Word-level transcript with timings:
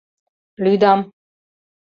Лӱдам... 0.63 0.99